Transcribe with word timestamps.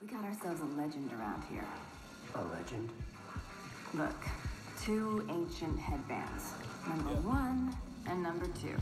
We 0.00 0.06
got 0.06 0.24
ourselves 0.24 0.60
a 0.60 0.80
legend 0.80 1.10
around 1.12 1.42
here. 1.50 1.64
A 2.36 2.44
legend? 2.54 2.88
Look, 3.94 4.14
two 4.80 5.26
ancient 5.28 5.76
headbands. 5.76 6.52
Number 6.88 7.14
one 7.26 7.74
and 8.06 8.22
number 8.22 8.46
two. 8.46 8.76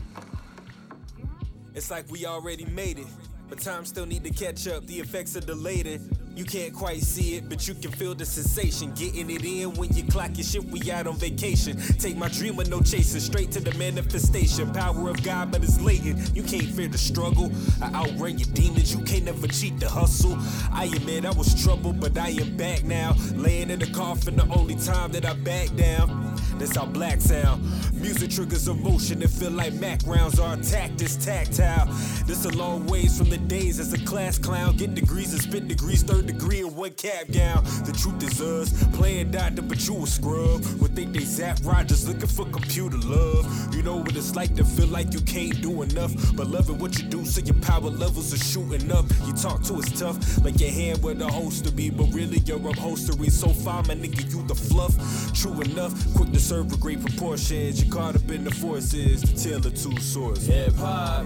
It's 1.73 1.89
like 1.89 2.05
we 2.11 2.27
already 2.27 2.65
made 2.65 2.99
it, 2.99 3.07
but 3.49 3.59
time 3.59 3.83
still 3.85 4.05
need 4.05 4.23
to 4.25 4.29
catch 4.29 4.67
up. 4.67 4.85
The 4.85 4.99
effects 4.99 5.35
are 5.35 5.41
delayed. 5.41 5.87
You 6.37 6.45
can't 6.45 6.71
quite 6.71 7.01
see 7.01 7.33
it, 7.33 7.49
but 7.49 7.67
you 7.67 7.73
can 7.73 7.91
feel 7.91 8.13
the 8.13 8.23
sensation. 8.23 8.93
Getting 8.93 9.31
it 9.31 9.43
in 9.43 9.73
when 9.73 9.91
you 9.93 10.03
clock 10.03 10.37
your 10.37 10.43
shit, 10.43 10.63
we 10.65 10.91
out 10.91 11.07
on 11.07 11.15
vacation. 11.15 11.77
Take 11.97 12.15
my 12.15 12.27
dream 12.27 12.55
with 12.55 12.69
no 12.69 12.79
chasing, 12.79 13.21
straight 13.21 13.49
to 13.53 13.59
the 13.59 13.75
manifestation. 13.75 14.71
Power 14.71 15.09
of 15.09 15.23
God, 15.23 15.51
but 15.51 15.63
it's 15.63 15.81
latent. 15.81 16.35
You 16.35 16.43
can't 16.43 16.67
fear 16.67 16.89
the 16.89 16.97
struggle. 16.99 17.51
I 17.81 17.87
outrun 17.87 18.37
your 18.37 18.49
demons, 18.53 18.93
you 18.93 19.03
can't 19.03 19.25
never 19.25 19.47
cheat 19.47 19.79
the 19.79 19.89
hustle. 19.89 20.37
I 20.71 20.85
admit 20.85 21.25
I 21.25 21.31
was 21.31 21.59
troubled, 21.63 21.99
but 21.99 22.15
I 22.15 22.29
am 22.29 22.55
back 22.55 22.83
now. 22.83 23.15
Laying 23.33 23.71
in 23.71 23.79
the 23.79 23.87
coffin, 23.87 24.35
the 24.35 24.47
only 24.49 24.75
time 24.75 25.11
that 25.13 25.25
I 25.25 25.33
back 25.33 25.75
down. 25.75 26.37
That's 26.59 26.75
how 26.75 26.85
black 26.85 27.21
sound. 27.21 27.63
Music 27.93 28.31
triggers 28.31 28.67
emotion 28.67 29.19
that 29.19 29.29
feel 29.29 29.51
like 29.51 29.73
Mac 29.73 30.01
rounds. 30.05 30.39
Our 30.39 30.53
attack 30.53 31.01
is 31.01 31.15
tactile. 31.17 31.85
This 32.25 32.45
a 32.45 32.49
long 32.49 32.85
ways 32.87 33.17
from 33.17 33.29
the 33.29 33.37
days 33.37 33.79
as 33.79 33.93
a 33.93 33.99
class 34.05 34.37
clown. 34.37 34.75
Get 34.77 34.95
degrees 34.95 35.33
and 35.33 35.41
spit 35.41 35.67
degrees, 35.67 36.03
third 36.03 36.26
degree 36.27 36.59
in 36.59 36.75
one 36.75 36.91
cap 36.91 37.25
gown. 37.31 37.63
The 37.85 37.93
truth 37.93 38.21
is 38.23 38.41
us, 38.41 38.87
playing 38.95 39.31
doctor, 39.31 39.61
but 39.61 39.87
you 39.87 40.03
a 40.03 40.07
scrub. 40.07 40.63
Would 40.81 40.95
think 40.95 41.13
they 41.13 41.23
Zapp 41.23 41.57
Rogers 41.63 42.07
looking 42.07 42.27
for 42.27 42.45
computer 42.45 42.97
love. 42.97 43.73
You 43.73 43.81
know 43.83 43.97
what 43.97 44.15
it's 44.15 44.35
like 44.35 44.55
to 44.55 44.63
feel 44.63 44.87
like 44.87 45.13
you 45.13 45.21
can't 45.21 45.61
do 45.61 45.81
enough, 45.81 46.13
but 46.35 46.47
loving 46.47 46.77
what 46.77 46.97
you 46.99 47.07
do, 47.07 47.25
so 47.25 47.41
your 47.41 47.55
power 47.61 47.89
levels 47.89 48.33
are 48.33 48.43
shooting 48.43 48.91
up. 48.91 49.05
You 49.25 49.33
talk 49.33 49.63
to 49.63 49.75
us 49.75 49.89
tough, 49.99 50.43
like 50.43 50.59
your 50.59 50.71
hand 50.71 51.01
where 51.01 51.13
the 51.13 51.27
holster 51.27 51.71
be, 51.71 51.89
but 51.89 52.05
really 52.13 52.39
you're 52.39 52.57
upholstery. 52.69 53.29
So 53.29 53.49
far, 53.49 53.83
my 53.83 53.95
nigga, 53.95 54.29
you 54.31 54.43
the 54.47 54.55
fluff. 54.55 54.95
True 55.33 55.61
enough, 55.61 55.93
quick 56.15 56.31
to 56.31 56.39
serve 56.39 56.71
with 56.71 56.81
great 56.81 57.01
proportions. 57.01 57.83
You 57.83 57.91
caught 57.91 58.15
up 58.15 58.29
in 58.29 58.43
the 58.43 58.51
forces, 58.51 59.21
the 59.21 59.49
tale 59.49 59.57
of 59.57 59.75
two 59.75 59.97
swords. 60.01 60.47
Hip 60.47 60.75
hop, 60.75 61.25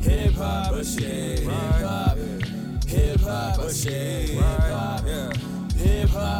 hip 0.00 0.34
hop, 0.34 0.70
but 0.70 0.80
oh 0.80 0.82
shit. 0.82 1.40
Hip 1.40 1.50
hop, 1.50 2.16
hip 2.86 3.20
hop, 3.20 3.56
but 3.56 3.66
oh 3.66 3.72
shit. 3.72 4.19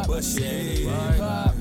Hop, 0.01 0.07
but 0.07 0.23
shit. 0.23 0.79
Hip 0.79 1.19
hop. 1.19 1.55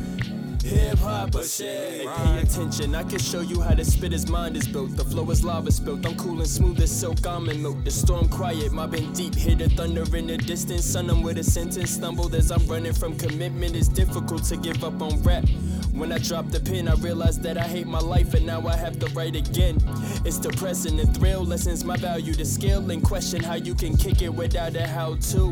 Hip 0.62 0.98
hop, 0.98 1.30
but 1.32 1.44
shit. 1.44 2.06
Pay 2.06 2.40
attention, 2.40 2.94
I 2.94 3.02
can 3.02 3.18
show 3.18 3.42
you 3.42 3.60
how 3.60 3.74
to 3.74 3.84
spit 3.84 4.12
his 4.12 4.30
mind 4.30 4.56
is 4.56 4.66
built. 4.66 4.96
The 4.96 5.04
flow 5.04 5.28
is 5.30 5.44
lava 5.44 5.70
spilt. 5.70 6.06
I'm 6.06 6.16
cool 6.16 6.38
and 6.38 6.48
smooth 6.48 6.80
as 6.80 6.90
silk, 6.90 7.26
I'm 7.26 7.50
in 7.50 7.60
milk. 7.60 7.84
The 7.84 7.90
storm 7.90 8.28
quiet, 8.30 8.72
mobbing 8.72 9.12
deep. 9.12 9.34
Hear 9.34 9.56
the 9.56 9.68
thunder 9.68 10.04
in 10.16 10.26
the 10.26 10.38
distance. 10.38 10.86
Son, 10.86 11.10
I'm 11.10 11.22
with 11.22 11.36
a 11.36 11.44
sentence. 11.44 11.90
Stumbled 11.90 12.34
as 12.34 12.50
I'm 12.50 12.66
running 12.66 12.94
from 12.94 13.16
commitment. 13.18 13.76
It's 13.76 13.88
difficult 13.88 14.44
to 14.44 14.56
give 14.56 14.82
up 14.84 15.02
on 15.02 15.22
rap. 15.22 15.44
When 16.00 16.12
I 16.12 16.18
dropped 16.18 16.50
the 16.50 16.60
pen, 16.60 16.88
I 16.88 16.94
realized 16.94 17.42
that 17.42 17.58
I 17.58 17.64
hate 17.64 17.86
my 17.86 17.98
life 17.98 18.32
and 18.32 18.46
now 18.46 18.66
I 18.66 18.74
have 18.74 18.98
to 19.00 19.06
write 19.08 19.36
again. 19.36 19.76
It's 20.24 20.38
depressing, 20.38 20.96
the 20.96 21.04
thrill 21.06 21.44
lessens 21.44 21.84
my 21.84 21.98
value, 21.98 22.32
the 22.32 22.46
skill 22.46 22.90
and 22.90 23.02
question 23.02 23.42
how 23.42 23.56
you 23.56 23.74
can 23.74 23.98
kick 23.98 24.22
it 24.22 24.32
without 24.32 24.76
a 24.76 24.86
how 24.86 25.16
to. 25.16 25.50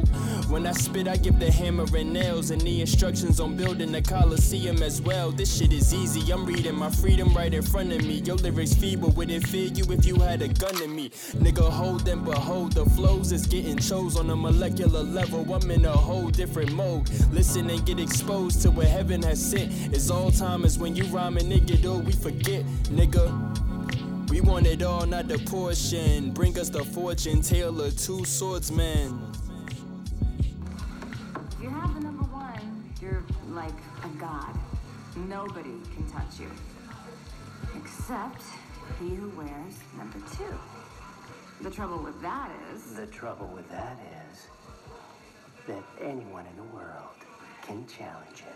When 0.48 0.66
I 0.66 0.72
spit, 0.72 1.06
I 1.06 1.18
give 1.18 1.38
the 1.38 1.52
hammer 1.52 1.84
and 1.94 2.14
nails 2.14 2.50
and 2.50 2.62
the 2.62 2.80
instructions 2.80 3.40
on 3.40 3.58
building 3.58 3.92
the 3.92 4.00
Coliseum 4.00 4.82
as 4.82 5.02
well. 5.02 5.30
This 5.32 5.54
shit 5.54 5.70
is 5.70 5.92
easy, 5.92 6.32
I'm 6.32 6.46
reading 6.46 6.76
my 6.76 6.88
freedom 6.88 7.34
right 7.34 7.52
in 7.52 7.62
front 7.62 7.92
of 7.92 8.02
me. 8.02 8.22
Your 8.24 8.36
lyrics 8.36 8.72
feeble, 8.72 9.10
would 9.10 9.30
it 9.30 9.46
fear 9.46 9.66
you 9.66 9.84
if 9.92 10.06
you 10.06 10.16
had 10.16 10.40
a 10.40 10.48
gun 10.48 10.80
in 10.82 10.96
me? 10.96 11.10
Nigga, 11.44 11.68
hold 11.68 12.08
and 12.08 12.24
behold, 12.24 12.72
the 12.72 12.86
flows 12.86 13.32
is 13.32 13.46
getting 13.46 13.76
chose 13.76 14.16
on 14.16 14.30
a 14.30 14.36
molecular 14.36 15.02
level. 15.02 15.52
I'm 15.52 15.70
in 15.70 15.84
a 15.84 15.92
whole 15.92 16.30
different 16.30 16.72
mode. 16.72 17.10
Listen 17.32 17.68
and 17.68 17.84
get 17.84 18.00
exposed 18.00 18.62
to 18.62 18.70
what 18.70 18.86
heaven 18.86 19.22
has 19.24 19.44
sent. 19.44 19.70
It's 19.92 20.10
all 20.10 20.30
time 20.38 20.64
is 20.64 20.78
when 20.78 20.94
you 20.94 21.02
rhyming, 21.06 21.46
nigga, 21.46 21.82
though 21.82 21.98
we 21.98 22.12
forget, 22.12 22.64
nigga. 22.84 23.26
We 24.30 24.40
want 24.40 24.68
it 24.68 24.82
all, 24.84 25.04
not 25.04 25.26
the 25.26 25.36
portion. 25.38 26.30
Bring 26.30 26.56
us 26.60 26.68
the 26.68 26.84
fortune, 26.84 27.42
tale 27.42 27.80
of 27.80 27.98
two 27.98 28.24
swordsmen. 28.24 29.20
You 31.60 31.70
have 31.70 31.92
the 31.92 32.00
number 32.00 32.22
one, 32.24 32.84
you're 33.02 33.24
like 33.48 33.74
a 34.04 34.08
god. 34.20 34.56
Nobody 35.28 35.74
can 35.92 36.08
touch 36.08 36.38
you. 36.38 36.50
Except 37.76 38.42
he 39.00 39.16
who 39.16 39.30
wears 39.30 39.74
number 39.96 40.18
two. 40.36 40.54
The 41.62 41.70
trouble 41.70 41.98
with 41.98 42.22
that 42.22 42.52
is. 42.72 42.94
The 42.94 43.06
trouble 43.06 43.50
with 43.56 43.68
that 43.70 43.98
is 44.30 44.46
that 45.66 45.82
anyone 46.00 46.46
in 46.46 46.56
the 46.56 46.76
world 46.76 47.16
can 47.62 47.84
challenge 47.88 48.38
him. 48.38 48.54